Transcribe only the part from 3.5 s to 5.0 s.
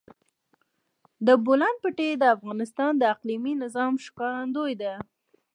نظام ښکارندوی ده.